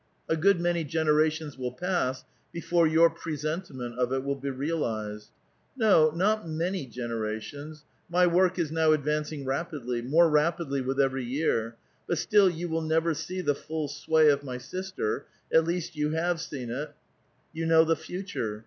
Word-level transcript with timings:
A 0.27 0.35
good 0.35 0.59
many 0.59 0.83
generations 0.83 1.59
will 1.59 1.73
pass 1.73 2.25
before 2.51 2.87
your 2.87 3.07
presentiment 3.07 3.99
of 3.99 4.11
it 4.11 4.23
will 4.23 4.35
be 4.35 4.49
realized. 4.49 5.29
No, 5.77 6.09
not 6.09 6.47
maiiy 6.47 6.89
generations: 6.89 7.83
my 8.09 8.25
work 8.25 8.57
is 8.57 8.71
now 8.71 8.93
ad 8.93 9.03
vancing 9.03 9.45
rapidly, 9.45 10.01
more 10.01 10.27
rapid!^' 10.27 10.83
with 10.87 10.99
every 10.99 11.23
year; 11.25 11.75
but 12.07 12.17
still 12.17 12.49
you 12.49 12.67
will 12.67 12.81
never 12.81 13.13
see 13.13 13.41
the 13.41 13.53
full 13.53 13.87
swa}' 13.87 14.33
of 14.33 14.41
my 14.43 14.57
sister, 14.57 15.25
at 15.53 15.65
least 15.65 15.95
yon 15.95 16.13
have 16.13 16.41
Been 16.49 16.71
it; 16.71 16.95
you 17.53 17.67
know 17.67 17.85
the 17.85 17.95
future. 17.95 18.59